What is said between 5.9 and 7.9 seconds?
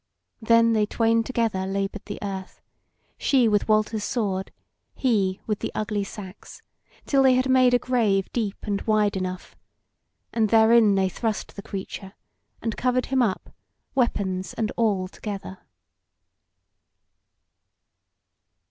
sax, till they had made a